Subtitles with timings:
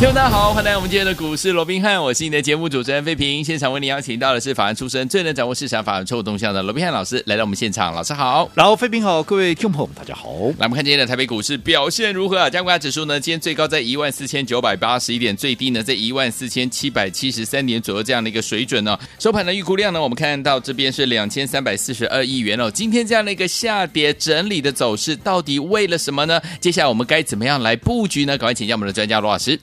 [0.00, 3.44] 听众大家好，欢迎来到我们今天的股市罗宾汉，我是你的节目主持人费平。
[3.44, 7.94] 现场为你邀请到的是法案出身、最能掌握市场法案臭动向的罗宾汉老师，来到我们现场。
[7.94, 10.30] 老师好，然后费平好，各位听众朋友大家好。
[10.56, 12.48] 来，我们看今天的台北股市表现如何啊？
[12.48, 19.00] 加权指数呢，今天最高在一万四千九百八十一点，最低呢在一万四千七百七十三点左右这样的一个水准呢、哦。
[19.18, 22.70] 收盘的预估量呢，我们看到这边是两千三百四十二亿元哦。
[22.70, 26.40] 今天这样的一个下跌整理的走势，到底为了什么呢？
[26.58, 28.38] 接下来我们该怎么样来布局呢？
[28.38, 29.60] 赶快请教我们的专家罗老师。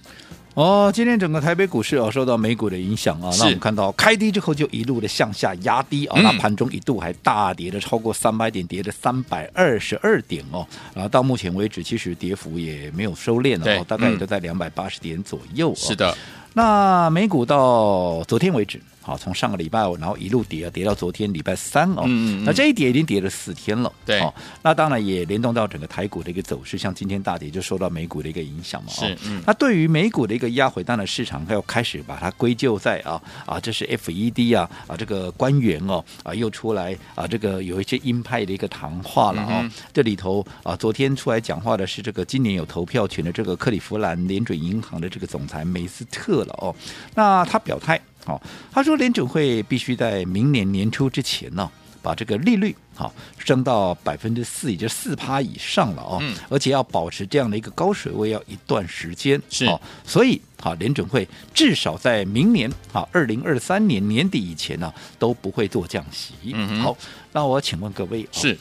[0.58, 15.76] 哦，今天整个台北股市哦受到美股的影响啊，那我们看到开低之后就一路的向下压低啊，嗯、那盘中一度还大跌了超过三百点，跌了三百二十二点哦，然后到目前为止其实跌幅也没有收敛了哦，大概也都在两百八十点左右、哦。
[15.76, 16.18] 是的，
[16.54, 18.82] 那美股到昨天为止。
[19.08, 22.02] 好，从上个礼拜五，然后一路跌啊，跌到昨天礼拜三哦。
[22.04, 22.44] 嗯嗯。
[22.44, 23.90] 那这一跌已经跌了四天了。
[24.06, 24.20] 对。
[24.20, 28.90] 哦，那当然也联动到整个台股的一个走势，像今天大跌就受到美股的一个影响嘛。
[28.92, 29.18] 是。
[29.26, 29.42] 嗯。
[29.48, 39.60] 那对于美股的一个压回，当然市场要开始把它归咎在啊啊，这是 FED 啊啊这个官员哦啊又出来啊这个有一些鹰派的一个谈话了哦。
[39.62, 46.76] 嗯、这里头啊，昨天出来讲话的是这个今年有投票权的这个克利夫兰联准银行的这个总裁梅斯特了哦。
[47.16, 47.98] 那他表态。
[48.28, 48.42] 好，
[48.74, 59.42] 他说联准会必须在明年年初之前呢，把这个利率好升到百分之四，也就四趴以上了哦，而且要保持这样的一个高水位要一段时间。
[59.50, 59.66] 是，
[60.04, 66.34] 所以好，联准会至少在明年啊，二零二三年年底以前呢，都不会做降息。
[66.54, 66.98] 嗯，好，
[67.32, 68.58] 那我请问各位是。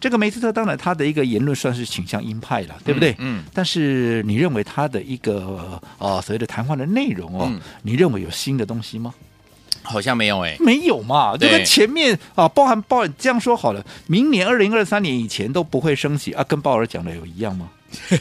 [0.00, 3.12] 这个梅斯特当然他的一个言论算是倾向鹰派了，对不对？
[3.18, 3.40] 嗯。
[3.40, 9.12] 嗯，但是你认为他的一个啊、呃、所谓的谈话的内容哦，嗯、你认为有新的东西吗？
[9.82, 11.36] 好像没有哎，没有嘛。
[11.36, 17.68] 就跟前面啊，包含鲍尔这样说好了，明年二零二三年以前都不会升息啊，跟鲍尔讲的有一样吗？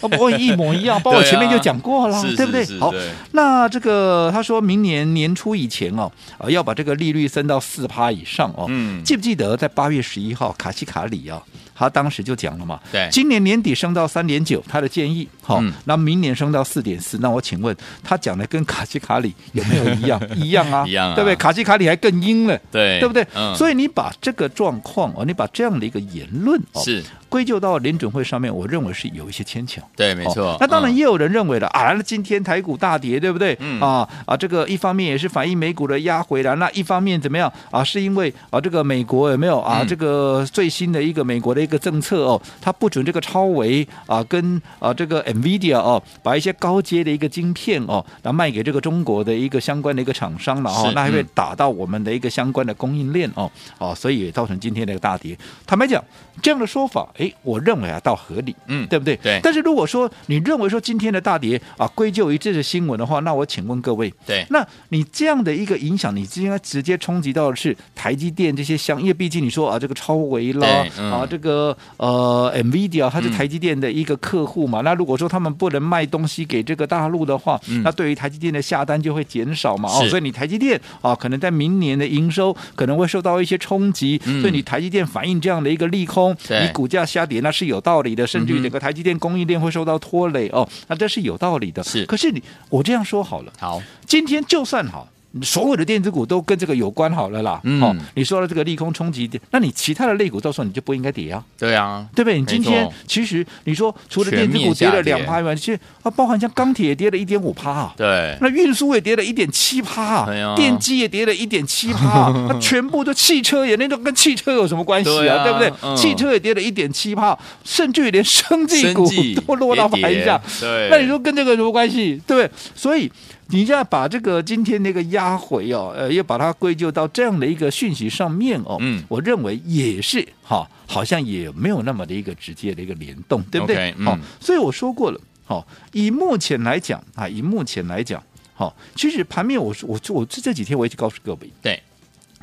[0.02, 2.66] 啊， 不会一模一样，鲍尔前面就讲过了，对不对？
[2.80, 2.92] 好，
[3.34, 8.66] 那这个他说明年年初以前哦，啊要把这个利率升到四趴以上哦。
[8.70, 9.04] 嗯。
[9.04, 11.42] 记不记得在八月十一号卡西卡里啊？
[11.80, 17.74] 他当时就讲了嘛，对，今年年底升到三点九，他的建议，好、嗯，那明年升到四点四，那我请问
[18.04, 20.22] 他讲的跟卡西卡里有没有一样？
[20.36, 21.36] 一样啊，一样啊，对不对？
[21.38, 23.26] 卡西卡里还更阴了，对，对不对？
[23.34, 27.02] 嗯、所以你把这个状况哦，你把这样的一个言论哦，是。
[27.30, 29.84] 归咎到联准会上面，我认为是有一些牵强。
[29.96, 30.58] 对，没错。
[30.60, 33.56] 那当然也有人认为了、嗯、啊，那今天台股大跌，对不对？
[33.60, 37.84] 嗯、啊啊，这个一方面也是反映美股的压回来，那一方面怎么样啊？
[37.84, 39.82] 是因为啊，这个美国有没有啊？
[39.84, 55.38] 嗯、这个最新的一个美国的一个政策哦，它不准这个超维啊跟啊这个 NVIDIA 哦，把一些高阶的一个晶片哦，那卖给这个中国的一个相关的一个厂商了哦，那还会打到我们的一个相关的供应链哦，哦、啊，所以也造成今天的一个大跌。
[55.68, 56.04] 坦白讲，
[56.42, 57.98] 这样的说法，哎，我认为啊。
[58.02, 59.16] 倒合理，嗯，对不对？
[59.18, 59.42] 对。
[59.44, 71.59] 但是如果说你认为说今天的大跌啊，归咎于这个新闻的话，那我请问各位，对，那你这样的一个影响，你应该直接冲击到的是台积电这些相，因为毕竟你说啊，这个超维啦，嗯、啊，这个
[71.98, 74.82] 呃，NVIDIA 它是台积电的一个客户嘛。
[74.82, 79.90] 嗯、那如果说他们不能卖东西给这个大陆的话，嗯、那对于台积电的下单就会减少嘛。
[79.90, 91.84] 哦，所以你台积电啊，可能在明年的营收可能会受到一些冲击，嗯、所以你台积电反映这样的一个利空，你股价下跌那是有道理的，甚至于整个台积电供应链会受到拖累哦，那这是有道理的。
[91.84, 95.08] 是，可是你我这样说好了，好，今天就算好。
[95.44, 102.40] 所有的电子股都跟这个有关好了啦，嗯、哦，你说了这个利空冲击，那你其他的类股到时候你就不应该跌啊，对啊，对不对？
[102.40, 115.44] 你今天其实你说除了电子股跌了两趴以外，其实啊，包含像钢铁也跌了一点五趴，对，那运输也跌了一点七趴，啊，电机也跌了一点七趴， 那全部都汽车也那都跟汽车有什么关系啊？
[115.44, 115.72] 对，不对？
[115.84, 119.08] 嗯、汽车也跌了一点七趴，甚至于连生技股
[119.46, 122.20] 都落到盘下，对，那你说跟这个有什么关系？
[122.26, 122.52] 对不对？
[122.74, 123.12] 所以。
[123.52, 133.92] 你现在把这个今天那个压回哦，呃，要把它归咎到这样的一个讯息上面哦，嗯，我认为也是哈，好像也没有那么的一个直接的一个联动，对不对？
[134.04, 138.22] 好、嗯哦，所以我说过了，好、哦，以目前来讲啊，以目前来讲，
[138.54, 141.82] 好、哦，其实盘面我说我我这这几天我一直告诉各位，对，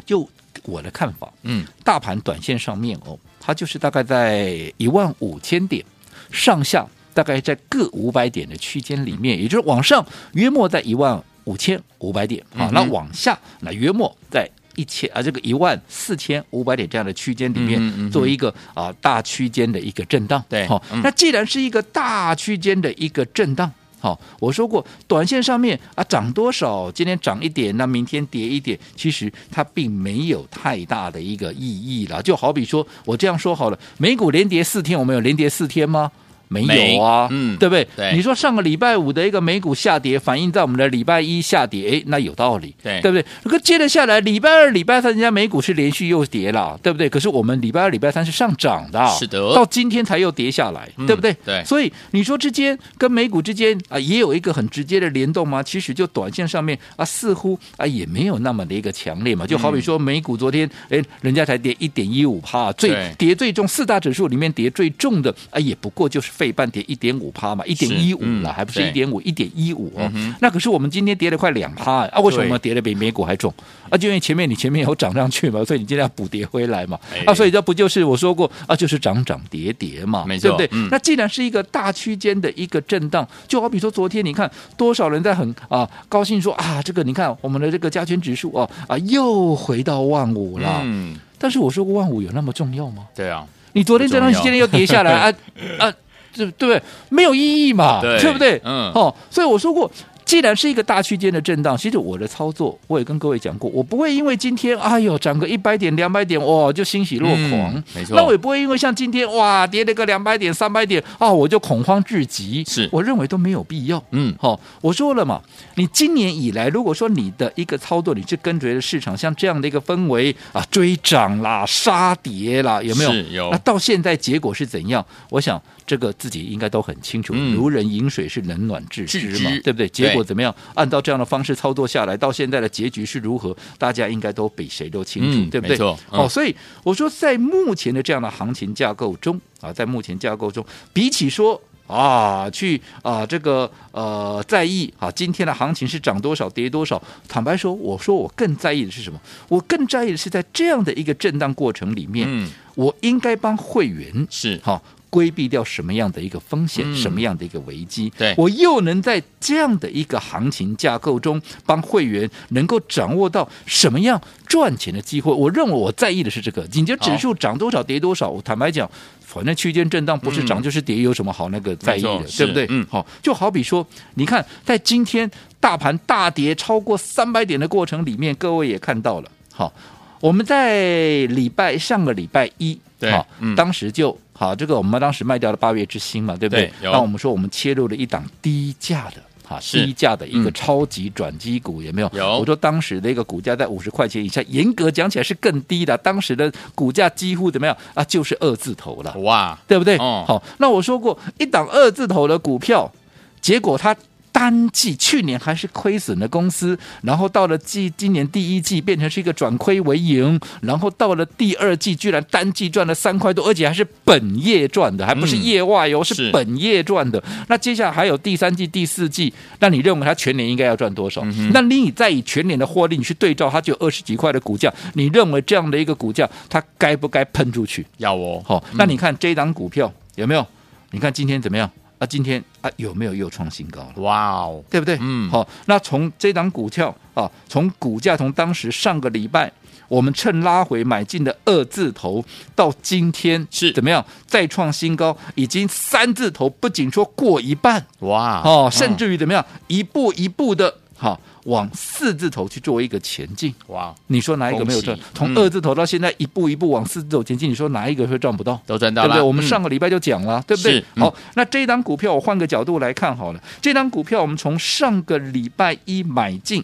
[0.04, 0.28] 就
[0.64, 5.84] 我的看法，嗯，大盘短线上面哦，它就是大概在一万五千点
[6.32, 6.84] 上下。
[7.16, 10.04] 大概在各五百点的区间里面，也就是往上
[10.34, 20.44] 约莫在一万五千五百点啊，那往下那约莫在一千啊，这个一万四千五百点这样的区间里面，嗯嗯嗯、作为一个啊大区间的一个震荡。
[20.46, 23.72] 对，好、嗯，那既然是一个大区间的一个震荡。
[23.98, 32.22] 好，我说过，短线上面啊涨多少，今天涨一点，那明天跌一点，其实它并没有太大的一个意义了。
[32.22, 36.12] 就好比说我这样说好了，美股连跌四天，我们有连跌四天吗？
[36.48, 37.86] 没有啊，嗯，对不对？
[37.96, 43.24] 对，你说上个礼拜五的一个美股下跌，反映在我们的礼拜一下跌，哎，那有道理，对，对不对？
[43.42, 47.08] 如果接着下来，礼拜二、礼拜三，人家美股是连续又跌了，对不对？
[47.08, 51.32] 可是我们礼拜二、礼拜三是上涨的，是的，到今天才又跌下来，对不对？
[51.32, 55.62] 嗯、对，所以你说之间跟美股之间啊，也有一个很直接的联动吗？
[55.62, 59.46] 其实就短线上面啊，似乎啊也没有那么的一个强烈嘛。
[59.46, 67.16] 就好比说美股昨天，哎，人家才跌一点一五趴，最跌最重四大指数里面跌最重的啊，也不过就是费半跌一点。
[67.16, 70.12] 五趴嘛，一点一五了，还不是一点五，一点一五哦。
[70.38, 72.20] 那可是我们今天跌了快两趴啊！
[72.20, 73.50] 为什么跌的比美股还重？
[73.88, 77.00] 啊，就因为前面你前面有涨上去嘛，所以你今天要补跌回来嘛。
[77.24, 80.68] 啊，所以这不就是我说过啊，就是涨涨跌跌嘛，对不对？
[80.90, 90.82] 那既然是一个大区间的一个震荡，就好比说昨天你看多少人在很啊高兴说啊，这个你看我们的这个加权指数哦啊又回到万五了。
[90.84, 93.06] 嗯，但是我说过万五有那么重要吗？
[93.14, 95.34] 对啊，你昨天这东西今天又跌下来啊
[95.78, 95.92] 啊！
[96.36, 96.82] 对不对？
[97.08, 98.60] 没有意义嘛，对，对不对？
[98.64, 99.90] 嗯，哦，所以我说过。
[100.26, 108.16] 既然是一个大区间的震荡，其实我的操作我也跟各位讲过，我不会因为今天哎呦涨个一百点两百点哇就欣喜若狂，嗯，没错。
[108.16, 114.02] 那我也不会因为像今天哇跌了个两百点三百点啊我就恐慌至极，是我认为都没有必要。
[114.10, 115.40] 嗯，好，哦，我说了嘛，
[115.76, 123.12] 你今年以来如果说你的一个操作你是跟随着市场像这样的一个氛围啊追涨啦杀跌啦有没有？
[123.30, 123.50] 有。
[123.52, 125.06] 那到现在结果是怎样？
[125.30, 129.88] 我想这个自己应该都很清楚，嗯，如人饮水是冷暖自知嘛，对不对？
[129.88, 130.54] 结果怎么样？
[130.74, 133.56] 按照这样的方式操作下来，到现在的结局是如何？
[133.78, 135.76] 大家应该都比谁都清楚，嗯、对不对？
[135.76, 135.98] 没错。
[136.10, 149.20] 哦，所以我说，在目前的这样的行情架构中啊，在目前架构中，比起说啊，去啊这个呃在意啊今天的行情是涨多少跌多少，坦白说，我说我更在意的是什么？
[149.48, 154.82] 我更在意的是在这样的一个震荡过程里面，嗯、我应该帮会员是好。
[155.16, 158.12] 规避掉什么样的一个风险，嗯、什么样的一个危机？
[158.18, 165.32] 对，我又能在这样的一个行情架构中，帮会员能够掌握到什么样赚钱的机会？
[165.32, 166.68] 我认为我在意的是这个。
[166.72, 168.86] 你就指数涨多少跌多少，我坦白讲，
[169.20, 172.66] 反正区间震荡不是涨就是跌，有什么好那个在意的，嗯、对不对？
[172.68, 173.86] 嗯，好，就好比说，
[174.16, 179.30] 你看在今天大盘大跌超过三百点的过程里面，各位也看到了。
[179.50, 179.72] 好，
[180.20, 184.18] 我们在礼拜上个礼拜一，对，好，嗯、当时就。
[184.36, 186.66] 好，这个我们当时卖掉了八月之星嘛，对不对？
[186.80, 192.10] 对，那我们说我们切入了一档低价的，哈，低价的一个超级转机股，有没有？
[192.12, 192.38] 有。
[192.38, 195.96] 我说当时的一个股价在五十块钱以下，严格讲起来是更低的。
[195.98, 198.04] 当时的股价几乎怎么样啊？
[198.04, 199.96] 就是二字头了，哇，对不对？
[199.96, 202.92] 哦，好，那我说过一档二字头的股票，
[203.40, 203.96] 结果它。
[204.36, 217.22] 单季去年还是亏损的公司，然后到了季今年第一季变成是一个转亏为盈，然后到了第二季居然单季赚了三块多，而且还是本业赚的，还不是业外哦，嗯、是本业赚的。
[217.48, 221.22] 那接下来还有第三季、第四季，那你认为它全年应该要赚多少？
[221.24, 227.86] 嗯、那你再以全年的获利，你去对照它就二十几块的股价，你认为这样的一个股价，它该不该喷出去？
[227.96, 228.42] 要哦。
[228.44, 230.46] 好，那你看这档股票有没有？
[230.90, 231.70] 你看今天怎么样？
[231.98, 234.02] 啊，今天啊有没有又创新高了？
[234.02, 234.98] 哇哦，对不对？
[235.00, 239.50] 嗯，好，那从这档股票啊，从股价从当时上个礼拜
[239.88, 242.24] 我们趁拉回买进的二字头，
[242.54, 251.18] 到今天是怎么样再创新高，已经三字头，不仅说过一半，哇哦，甚至于怎么样，一步一步的哈。
[251.46, 253.94] 往四字头去做一个前进，哇！
[254.08, 254.98] 你说哪一个没有赚？
[255.14, 258.60] 从二字头到现在一步一步往四字头前进，你说哪一个会赚不到？
[258.66, 259.22] 都赚到了，对不对？
[259.22, 260.84] 我们上个礼拜就讲了，对不对？
[260.96, 266.62] 好，那这一档股票我换个角度来看好了，这档股票我们从上个礼拜一买进，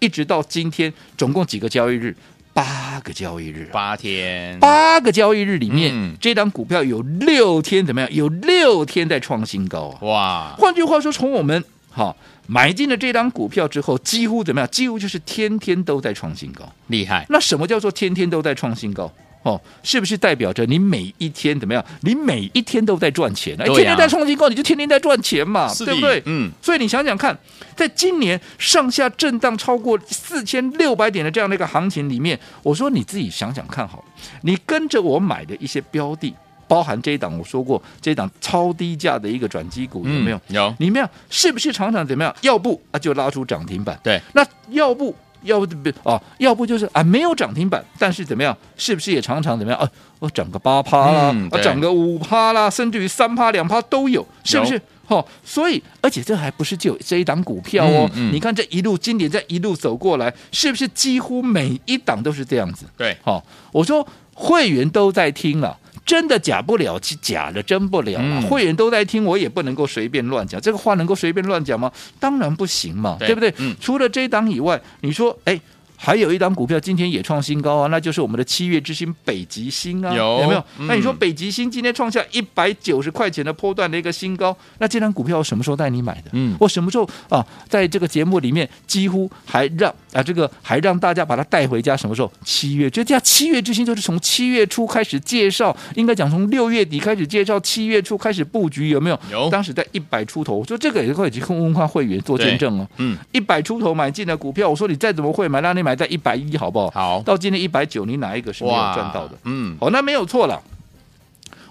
[0.00, 2.14] 一直到今天，总共几个交易日？
[2.54, 8.12] 八个交易日，八天，八个交易日里面，这档股票有六天怎么样？
[8.12, 10.02] 有六天在创新高啊！
[10.02, 10.54] 哇！
[10.58, 11.62] 换句话说，从我们
[11.98, 12.16] 好。
[12.46, 14.70] 买进了这张股票之后，几乎怎么样？
[14.70, 17.26] 几乎就是天天都在创新高，厉害。
[17.28, 19.12] 那什么叫做天天都在创新高？
[19.42, 21.84] 哦，是不是代表着你每一天怎么样？
[22.00, 23.54] 你每一天都在赚钱？
[23.60, 26.22] 哎，天天在创新高，你就天天在赚钱嘛，对不对？
[26.24, 26.50] 嗯。
[26.62, 27.36] 所以你想想看，
[27.76, 34.02] 在今年上下震荡超过四千六百点的这样的一个行情里面，我说你自己想想看好，
[34.42, 36.34] 你跟着我买的一些标的。
[36.68, 40.40] 包含这一档，我说过这一档超低价的一个转机股有没有？
[40.48, 42.32] 有，里面是不是常常怎么样？
[42.42, 48.56] 要不啊就拉出涨停板，对，那要不要不不啊，要不就是啊没有涨停板，但是怎么样？
[48.76, 49.88] 是不是也常常怎么样啊？
[50.18, 54.80] 我涨个八趴啦，嗯、啊涨个五趴啦，甚至于三趴两趴都有，是不是？
[55.06, 62.84] 好、哦，所以而且这还不是就这一档股票哦，嗯嗯、你看这一路今年在一路走过来，是不是几乎每一档都是这样子？
[62.94, 65.74] 对，好、哦，我说会员都在听了。
[66.08, 68.18] 真的假不了，假的真不了。
[68.18, 70.58] 嗯、会员都在听，我也不能够随便乱讲。
[70.58, 71.92] 这个话能够随便乱讲吗？
[72.18, 73.52] 当然不行嘛，对，对不对？
[73.58, 75.60] 嗯、除了这一档以外，你说，哎。
[76.00, 80.64] 还有一档股票今天也创新高啊，那就是我们的七月之星北极星啊，有，有没有？
[80.78, 86.30] 嗯、那你说北极星今天创下一百九十块钱的波段的一个新高，那这档股票我什么时候带你买的？
[86.34, 91.96] 嗯，我什么时候啊，在这个节目里面几乎还让啊这个还让大家把它带回家？
[91.96, 92.30] 什么时候？
[92.44, 99.18] 七月，就这样，七月之星就是从七月初开始介绍，应该讲从六月底开始介绍，七月初开始布局，有没有？
[99.32, 99.50] 有。
[99.50, 102.86] 当时在一百出头，我说这个也可以去问问会员做见证啊。
[102.98, 105.87] 嗯，一百出头买进的股票，我说你再怎么会买，让你买。
[105.88, 106.90] 买在一百一，好不好？
[106.90, 109.38] 好，到今天一百九，你哪一个是没有赚到的？
[109.44, 110.62] 嗯，好，那没有错了。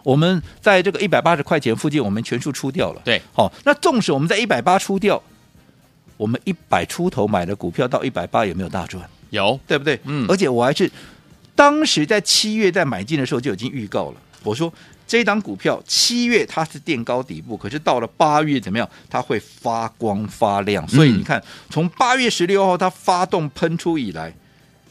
[0.04, 3.02] 我们在这个一百八十块钱附近，我们全数出掉了。
[3.06, 5.22] 对，好，那纵使我们在一百八出掉，
[6.18, 9.08] 我们一百出头买的股票到一百八有没有大赚？
[9.30, 10.00] 有，对不对？
[10.06, 10.92] 嗯，而且我还是
[11.54, 14.74] 当时在七月在买进的时候就已经预告了，我说。
[15.08, 18.88] 这档股票七月它是垫高底部，可是到了八月怎么样？
[19.10, 20.88] 它会发光发亮。
[20.88, 24.34] 所以你看，从八月十六号它发动喷出以来。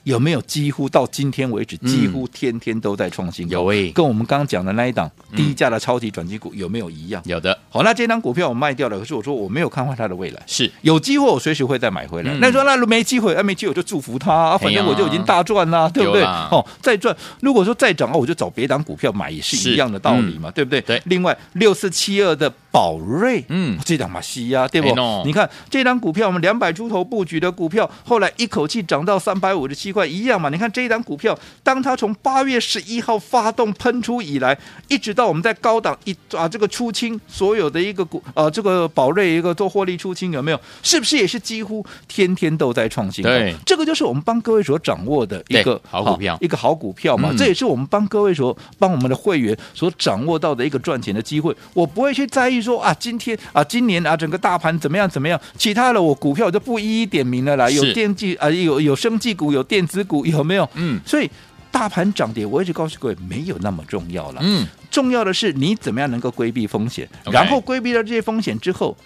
[0.06, 3.52] 有没有几乎到今天为止，几乎天天都在创新高？
[3.54, 7.20] 有诶，跟我们刚刚讲的那一档低价的超级转机股有没有一样？
[7.26, 7.58] 有的。
[7.68, 12.32] 好，那这档股票我卖掉了，可是我说我没有看坏它的未来，是有机会我随时会再买回来。
[12.34, 16.22] 那说那没机会，没机会我就祝福他，反正我就已经大赚啦，对不对？
[16.22, 20.80] 哦，再赚，如果说再涨我就找别档股票买，也是一样的道理嘛，对不对？
[20.82, 21.02] 对。
[21.06, 24.88] 另外六四七二的宝瑞，嗯，这档嘛西呀，对不？
[25.25, 30.06] 你看这档股票，我们两百出头布局的股票，后来一口气涨到三百五十七块。
[30.06, 30.50] 一样嘛？
[30.50, 40.61] 你看这一档股票，当它从八月十一号发动喷出以来，一直到我们在高档一啊这个出清所有的一个股啊这个宝瑞一个做获利出清有没有？
[40.83, 43.23] 是不是也是几乎天天都在创新？
[43.25, 47.30] 对，这个就是我们帮各位所掌握的一个好股票，一个好股票嘛。
[47.33, 51.56] 嗯、这也是我们帮各位所帮我们的会员所掌握到的一个赚钱的机会。
[51.73, 57.70] 我不会去在意说啊今天啊今年啊整个大盘怎么样怎么样，其他的我股票就不一一点名了啦。
[57.70, 59.87] 有电技啊有有生技股有电。
[59.87, 60.68] 子股有没有？
[60.75, 61.30] 嗯，所以
[61.70, 64.40] 大盘涨跌，我一直告诉各位，没有那么重要了。
[64.42, 68.96] 嗯，重要的是你怎么样能够规避风险.然后规避了这些风险之后，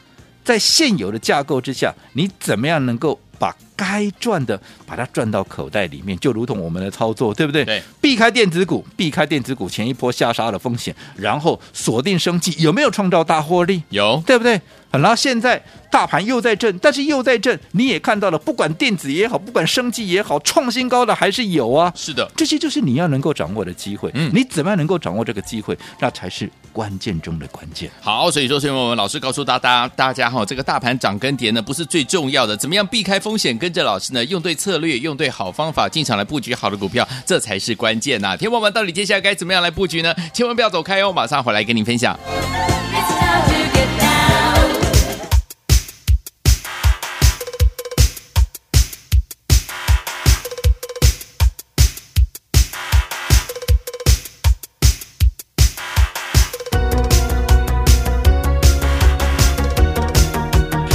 [0.42, 6.16] 在现有的架构之下，你怎么样能够把该赚的把它赚到口袋里面？
[6.18, 7.64] 就如同我们的操作，对不对？
[7.64, 13.82] 对，避开电子股，避开电子股前一波下杀的风险，然后锁定生计，有没有创造大获利？
[13.88, 14.60] 有，对不对？
[14.90, 21.90] 然后现在大盘又在震，但是又在震，你也看到了，不管电子也好，不管生计也好，创新高的还是有啊。
[21.96, 24.10] 是的，这些就是你要能够掌握的机会。
[24.14, 27.90] 嗯，你怎么样能够掌握这个机会，那才是关键中的关键。
[28.00, 40.14] 好，所以说，所以我们老师告诉大家，大家哈，这个大盘涨跟跌呢，不是最重要的，怎么样避开风险，跟着老师呢，用对策略，用对好方法，进场来布局好的股票，这才是关键呐、天王们到底接下来该怎么样来布局呢？
[40.32, 42.18] 千万不要走开哦，马上回来跟您分享。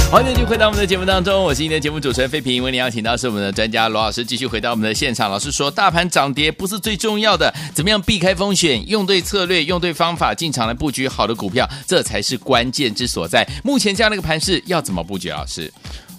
[0.08, 2.62] 欢迎继续回到我们的节目当中，我是今天的节目主持人费平。
[2.62, 5.28] 为您邀请到是我们的专家罗老师，继续回到我们的现场。
[5.28, 13.46] 老师说，大盘涨跌不是最重要的，怎么样避开风险，用对策略，用对方法，进场来布局好的股票，这才是关键之所在。
[13.64, 15.28] 目前这样的一个盘势，要怎么布局？
[15.28, 15.70] 老师，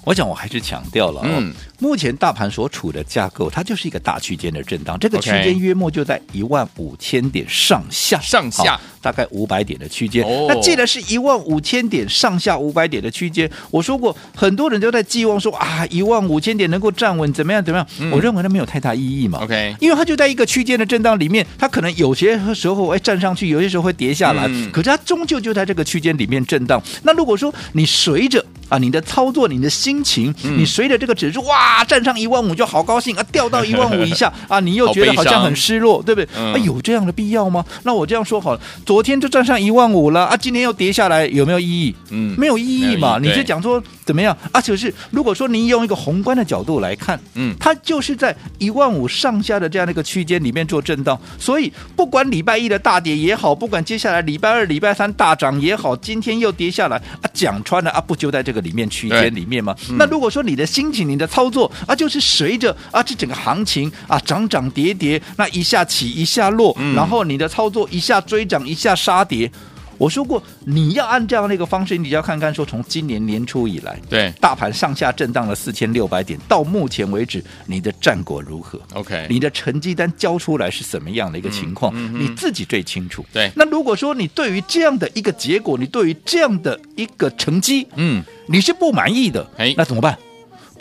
[0.07, 1.53] 我想我还是强调了，嗯。
[1.79, 10.23] 目前大盘所处的架构，它就是一个大区间的震荡，这个区间约莫就在一万五千点上下，上下大概五百点的区间。
[10.25, 17.87] 哦、那既然是一万五千点上下五百点的区间，我说过，很多人都在寄望说啊，一万五千点能够站稳，怎么样怎么样？
[17.99, 19.43] 嗯、我认为那没有太大意义嘛。
[19.43, 26.81] OK，因为它就在一个区间的震荡里面，它可能有些时候哎站上去，有些时候会跌下来，嗯、可是它终究就在这个区间里面震荡。
[27.03, 31.67] 那如果说你随着啊你的操作，你的心情，嗯、你随着这个指数哇。
[31.67, 36.41] 啊，站上一万五就好高兴啊，掉到一万五 以下啊，你又觉得好像很失落，对不对？
[36.41, 37.63] 啊，有这样的必要吗？
[37.83, 41.95] 那我这样说好了，昨天就站上一万五了啊，今天又跌下来，有没有意义？
[42.09, 43.19] 嗯，没有意义嘛。
[43.21, 44.35] 你是讲说怎么样？
[44.51, 59.75] 而且是如果说你用一个宏观的角度来看，嗯，它就是在一万五上下的这样的一个区间里面做震荡，所以不管礼拜一的大跌也好，不管接下来礼拜二、礼拜三大涨也好，今天又跌下来啊，讲穿了啊，不就在这个个里面区间里面吗？
[59.99, 69.51] 那如果说你的心情、你的操作啊，就是随着啊这整个行情啊涨涨跌跌，那一下起一下落，然后你的操作一下追涨一下杀跌。
[69.97, 81.91] 我说过，你要按这样的一个方式，你就要看看说，从今年年初以来，对大盘上下震荡了四千六百点，到目前为止，你的战果如何？OK，你的成绩单交出来是什么样的一个情况？
[81.95, 83.25] 嗯嗯、你自己最清楚。
[83.33, 90.17] 对，那如果说你对于这样的一个结果，你对于这样的一个成绩，嗯，你是不满意的，哎，那怎么办？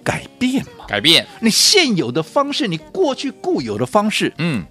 [0.04, 4.64] 改变嘛，改变你现有的方式，你过去固有的方式，嗯。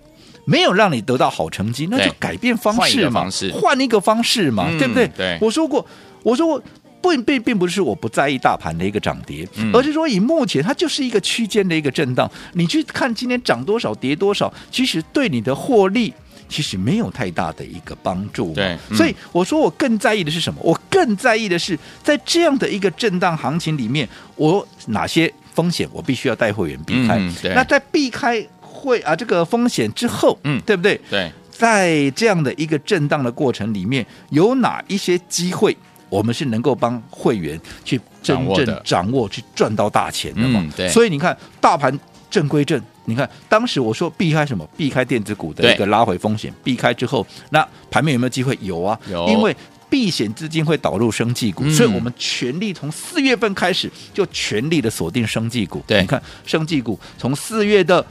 [0.46, 5.08] 没有让你得到好成绩，那就改变方式嘛，换一个方式嘛，嗯、对不对？
[5.10, 5.86] 对，我说过，
[6.24, 6.64] 我说过，
[7.02, 16.14] 并并并不是我不在意大盘的一个涨跌，嗯、而是说以目前它就是一个区间的一个震荡，你去看今天涨多少跌多少，其实对你的获利
[16.48, 18.54] 其实没有太大的一个帮助。
[18.54, 20.60] 对，嗯、所以我说我更在意的是什么？
[20.64, 27.18] 我更在意的是在这样的一个震荡行情里面，我哪些风险我必须要带会员避开？
[27.18, 28.46] 嗯、那在避开。
[28.86, 31.02] 会啊，这个风险之后，嗯，对不对？
[31.10, 35.76] 对，在这样的一个震荡的过程里面，有哪一些机会，
[36.10, 40.60] 我们是能够帮会员去真正掌握、去赚到大钱的嘛？
[40.62, 40.88] 嗯、对。
[40.90, 41.98] 所以你看，大盘
[42.30, 44.68] 正归正，你看当时我说避开什么？
[44.78, 46.54] 避开电子股的一个拉回风险。
[46.64, 48.58] 避开之后，那盘面有没有机会？
[48.62, 49.28] 有啊，有。
[49.30, 49.56] 因为
[49.90, 55.82] 避险资金会导入生技股，嗯、所以我们全力从四月份开始就全力的锁定生技股。
[55.88, 58.06] 对，你看生技股从四月的。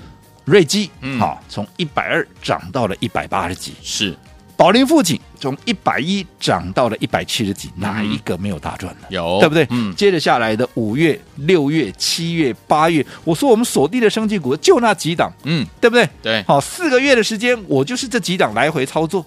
[0.45, 4.15] 瑞基，嗯，好，从一百二涨到了一百八十几，是
[4.57, 9.09] 宝林富锦从一百一涨到了一百七十几，哪一个没有大赚的？
[9.09, 9.67] 有，对不对？
[9.71, 16.09] 嗯，接着下来的五月、六月、七月、八月，我说我们锁定的升级股就那几档，嗯，对不对？
[16.23, 19.25] 对，好，四个月的时间，我就是这几档来回操作。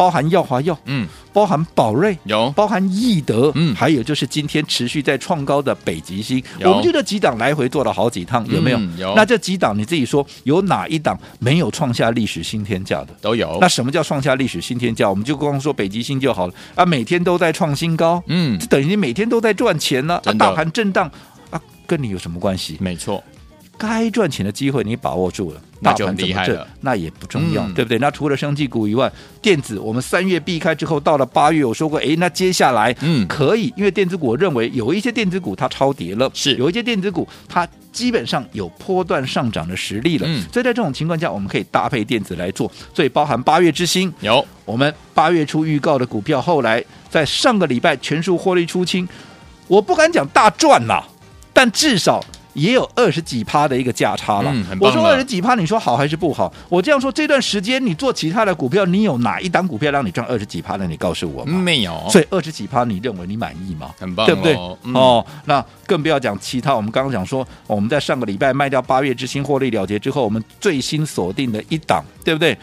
[0.00, 8.78] 包含耀华药，嗯，包含宝瑞有，包含易德，嗯，还有就是今天持续在创高的北极星，我们就这几档来回做了好几趟，有没有？
[8.78, 9.12] 嗯、有。
[9.14, 13.08] 那这几档你自己说，有哪一档没有创下历史新天价的？
[13.20, 13.58] 都有。
[13.60, 15.06] 那什么叫创下历史新天价？
[15.10, 20.30] 我们就光说北极星就好了啊，每天都在创新高，嗯，这等于你每天都在赚钱呢、啊。
[20.30, 21.10] 啊，大盘震荡
[21.50, 22.78] 啊，跟你有什么关系？
[22.80, 23.22] 没错。
[23.80, 27.98] 该赚钱的机会你把握住了，大盘怎么挣那也不重要，嗯、对不对？
[27.98, 33.26] 那除了生技股以外，电子我们三月避开之后，到了八月我说过，哎，那接下来嗯。
[33.26, 36.54] 可以，因为电子股我认为有一些电子股它超跌了，是。
[36.56, 44.46] 有一些电子股它基本上有波段上涨的实力了，嗯，所以在这种情况下，我们可以搭配电子来做，所以包含八月之星有。
[44.66, 49.08] 我们八月初预告的股票，后来在上个礼拜全数获利出清，
[49.66, 51.02] 我不敢讲大赚呐，
[51.54, 52.22] 但至少。
[52.54, 54.50] 也有二十几趴的一个价差了。
[54.52, 56.52] 嗯、我说二十几趴，你说好还是不好？
[56.68, 60.86] 我这样说，这段时间你做其他的股票，你有哪一档股票让你赚二十几趴的？
[60.86, 61.44] 你告诉我。
[61.44, 62.06] 没有。
[62.10, 63.90] 所以二十几趴，你认为你满意吗？
[63.98, 64.54] 很棒、哦，对不对？
[64.84, 66.74] 嗯、哦，那更不要讲其他。
[66.74, 72.56] 我们刚刚讲说，我们在上个礼拜卖掉八月之星获利了结之后，我们最新锁定的一档，对不对？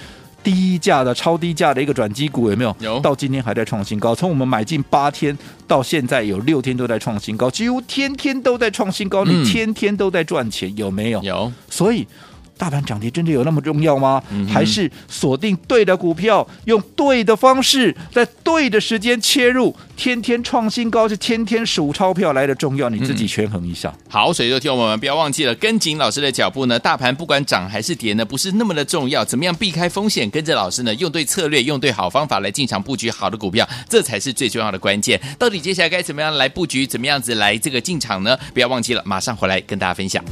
[0.44, 2.76] 低价的超低价的一个转机股有没有？
[2.80, 4.16] 有，到今天还在创新高。
[4.16, 9.26] 从我们买进八天到现在，有六天都在创新高，几乎天天都在创新高。
[9.26, 11.22] 你天天都在赚钱，有没有？
[11.24, 11.52] 有。
[11.70, 12.08] 所以。
[12.58, 14.22] 大盘涨跌真的有那么重要吗？
[14.32, 22.90] 嗯、还是锁定对的股票，用对的方式，在对的时间切入，天天创新高，是天天数钞票来的重要？
[22.90, 23.90] 你自己权衡一下。
[23.90, 26.80] 嗯、好，所以说听我们不要忘记了，跟紧老师的脚步呢。
[26.80, 29.24] 大盘不管涨还是跌呢，不是那么的重要。
[29.24, 30.30] 怎么样避开风险？
[30.30, 35.20] 跟着老师呢，用对策略，用对好方法来进场布局好的股票，这才是最重要的关键。
[35.38, 36.88] 到底接下来该怎么样来布局？
[36.88, 38.38] 怎么样子来这个进场呢？
[38.54, 40.24] 不要忘记了，马上回来跟大家分享。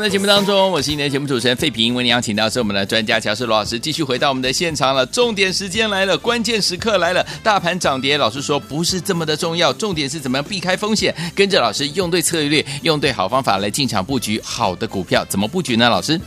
[0.00, 5.04] 们的节目当中，我是今天的节目主持人费平，为您邀请到是我们的专家乔世罗老师，继续回到我们的现场了。
[5.04, 15.90] 重点时间来了，关键时刻来了，大盘涨跌，老师说不是这么的重要，重点是怎么样避开风险，跟着老师用对策略，用对好方法来进场布局好的股票，怎么布局呢？
[15.90, 16.18] 老师，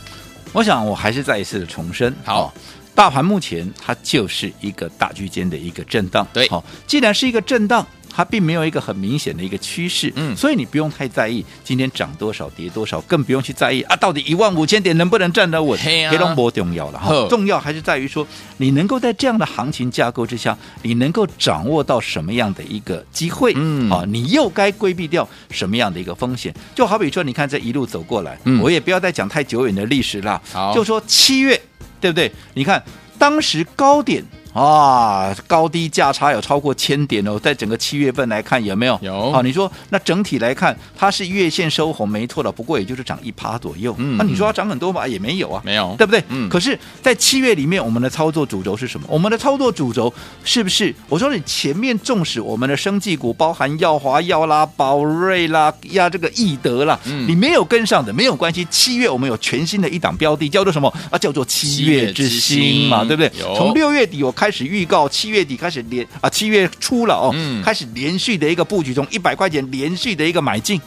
[0.52, 2.54] 我想我还是再一次的重申，好，
[2.94, 7.84] 大盘目前它就是一个大区间的一个震荡，对，好，既然是一个震荡。
[8.16, 15.76] 它并没有一个很明显的一个趋势，嗯，所以你不用太在意今天涨多少跌多少，更不用去在意啊，到底一万五千点能不能站得稳？
[15.80, 18.24] 黑龙波重要了哈，重要还是在于说
[18.58, 23.52] 你能够在这样的行情架构之下，你能够掌握到什么样的一个机会？
[23.56, 26.54] 嗯，啊，你又该规避掉什么样的一个风险？
[26.74, 31.60] 就好比说，你看这一路走过来，嗯，我也不要再讲太久远的历史了，好，就说七月，
[32.00, 32.30] 对不对？
[32.54, 32.80] 你看
[33.18, 34.24] 当时高点。
[34.54, 38.98] 啊，高低价差有超过千点哦，在整个七月份来看有没有？
[39.02, 39.32] 有。
[39.32, 43.94] 好，你说那整体来看，它是月线收红，没错的，不过也就是涨一趴左右。
[43.98, 45.06] 嗯，那你说它涨很多吧？
[45.08, 46.22] 也没有啊，没有，对不对？
[46.28, 46.48] 嗯。
[46.48, 49.06] 可是，在七月里面，我们的操作主轴是什么？
[49.10, 50.12] 我们的操作主轴
[50.44, 50.94] 是不是？
[51.08, 58.64] 我说你前面纵使我们的生技股，包含耀华、耀啦、宝瑞啦、呀这个易德啦，嗯，你没有跟上的没有关系。
[58.70, 60.88] 七月我们有全新的一档标的，叫做什么？
[61.10, 63.28] 啊，叫做七月之星嘛，对不对？
[63.56, 65.08] 从六月底我开始预告。
[65.08, 70.78] 七月底开始连啊，七月初了哦，嗯、开始连续的一个布局，从一百块钱连续的一个买进。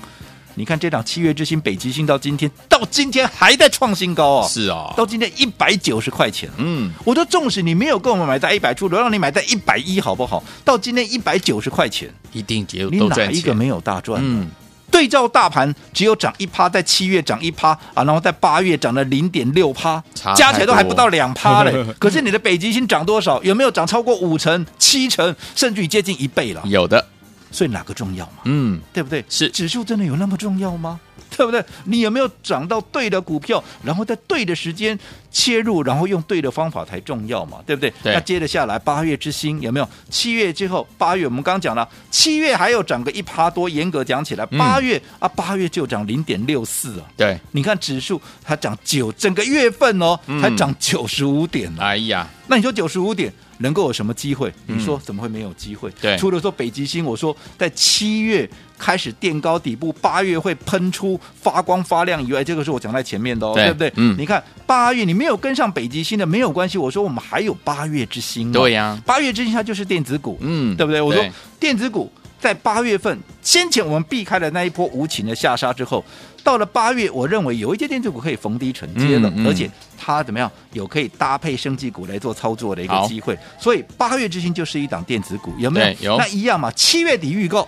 [0.54, 4.48] 你看这档七月之星、北极星到今天，到今天还在创新高哦！
[4.48, 6.48] 是啊，到今天一百九十块钱。
[6.58, 10.44] 嗯，我都纵使你没有跟我们买在一百出，我让你买在一百一好不好？
[10.64, 14.22] 到今天一百九十块钱，一定结有你哪一个没有大赚？
[14.24, 14.48] 嗯。
[14.90, 20.04] 对照大盘只有涨一趴，在七月涨一趴啊，然后在八月涨了零点六趴，
[20.36, 21.86] 加起来都还不到两趴嘞。
[22.00, 23.42] 可是你的北极星涨多少？
[23.44, 26.62] 有没有涨超过五成、七成，甚至于接近一倍了？
[26.66, 27.06] 有的。
[27.50, 28.42] 所以哪个重要嘛？
[28.44, 29.24] 嗯，对不对？
[29.30, 31.00] 是指数真的有那么重要吗？
[31.36, 31.64] 对不对？
[31.86, 34.98] 你有没有涨到对的股票，然后在对的时间
[35.32, 37.60] 切入，然后用对的方法才重要嘛？
[37.66, 37.94] 对不对？
[38.02, 38.14] 对。
[38.14, 39.90] 那接着下来，八月之星有没有？
[40.10, 43.68] 七月之后，八月我们刚刚讲了，七月还有涨个一趴多。
[43.68, 47.06] 严格讲起来，八月、嗯、啊，八月就涨零点六四啊。
[47.16, 51.72] 对，你看指数它涨九，整个月份哦，才涨九十五点。
[51.78, 53.32] 哎呀，那你说九十五点？
[53.60, 54.54] 能够有什么机会？
[54.66, 55.92] 你说怎么会没有机会？
[56.02, 63.94] 对，除了说北极星，我说在七月开始垫高底部，八月会喷出发光发亮以外，这个是我讲在前面的哦，对，对不对？
[63.96, 71.02] 嗯，你看八月你没有跟上北极星的没有关系，我说我们还有八月之星，对呀、啊，八月之星它就是电子股，嗯，对不对？
[71.02, 71.24] 我说
[71.60, 76.04] 电子股在八月份先前我们避开了那一波无情的下杀之后。
[76.44, 86.12] 到了八月，我认为有一些电子股可以逢低承接了，嗯嗯、而且它怎么样有可以搭配升级股来做操作的一个机会，所以八月之星就是一档电子股，有没有？
[86.12, 86.18] 有。
[86.18, 87.68] 那一样嘛，七月底预告，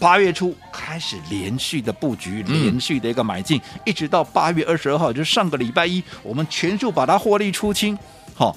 [0.00, 7.96] 八月初开始连续的布局，连续的一个买进，嗯、一直到八月二十二号，就是上个礼拜一，我们全数把它获利出清。
[8.34, 8.56] 好，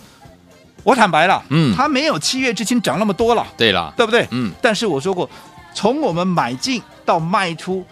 [0.86, 4.26] 我坦白了，嗯，它没有七月之星涨那么多了，对了，对不对？
[4.32, 4.50] 嗯。
[4.62, 5.30] 但是我说过，
[5.74, 7.84] 从我们买进到卖出。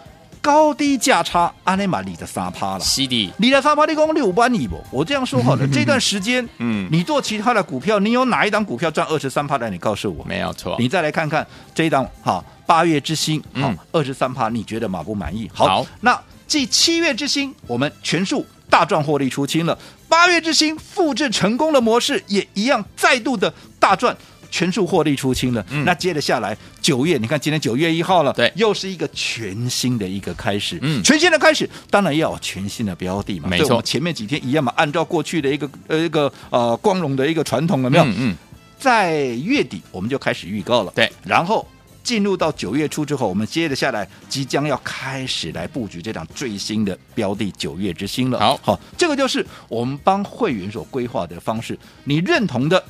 [0.43, 4.75] 高低价差，阿内玛里的三趴了，是的，你的三趴你讲六万亿不？
[4.91, 9.69] 我这样说好了，这段时间，嗯，你做其他的股票，你有哪一档股票赚二十三趴的？
[9.69, 10.75] 你告诉我，没有错。
[10.77, 15.49] 你再来看看这一档，好，八月之星，好，二十三趴，你觉得满不满意？
[15.53, 19.77] 好，好，那继七月之星，我们全数大赚获利出清了，
[20.13, 24.15] 八月之星复制成功的模式，也一样再度的大赚。
[24.51, 38.03] 全数获利出清了，嗯、那接着下来九月，你看今天九月一号了，对，又是一个全新的一个开始，嗯，全新的开始，当然要有全新的标的嘛，没错，前面几天一样嘛，按照过去的一个呃一个呃光荣的一个传统，有没有？
[38.03, 38.37] 嗯，嗯，
[38.77, 41.67] 在月底我们就开始预告了，对，然后
[42.03, 52.83] 进入到九月初之后，我们接着下来即将要开始来布局这档最新的标的九月之星了，好，好，这个就是我们帮会员所规划的方式，你认同的。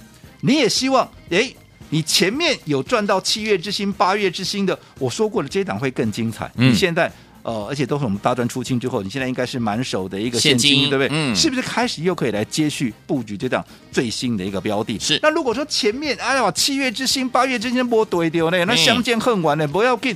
[0.45, 1.55] 你也希望，诶，
[1.89, 6.51] 你前面有赚到七月之星、八月之星的，我说过了，这一档会更精彩。
[6.55, 7.09] 嗯、你现在，
[7.43, 11.09] 呃，而且都是我们大赚出清之后，你现在应该是满手的一个现金，现金对不对？
[11.11, 14.97] 嗯，是不是开始又可以来接续布局这档最新的一个标的？
[14.97, 15.19] 是。
[15.21, 20.15] 那如果说前面，哎呀，七月之星、八月之星波堆丢呢，那相见恨晚呢，不要紧。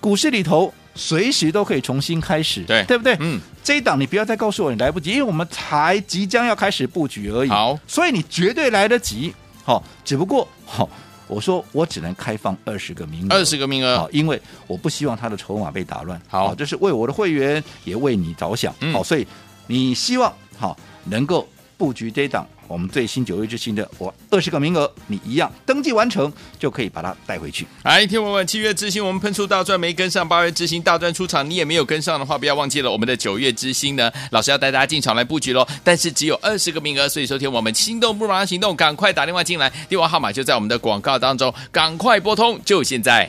[0.00, 3.14] 股市里头随时都可以重新开始，对，对不对？
[3.20, 7.48] 嗯，这一档你不要再告诉我你来不及，因为我们才即将要开始布局而已。
[7.48, 9.34] 好，所以你绝对来得及。
[9.62, 10.88] 好，只不过好，
[11.30, 16.20] 我说我只能开放二十个名额，二十个名额，好，因为我不希望他的筹码被打乱。
[16.26, 18.74] 好，这是为我的会员，也为你着想。
[18.80, 19.24] 嗯、好，所以
[19.68, 21.48] 你希望好能够
[21.80, 22.46] 布局这档。
[22.68, 27.66] 我们最新九月之星的，我二十个名额，你一样登记完成就可以把它带回去。
[27.82, 34.12] 来，听我们七月之星，我们喷出大钻没跟上，八月之星大钻出场，你也没有跟上的话，不要忘记了我们的九月之星呢。
[34.30, 43.28] 老师要带大家进场来布局喽，但是只有二十个名额，所以说听我们心动不如马上行动，赶快打电话进来，电话号码就在我们的广告当中，赶快拨通，就现在。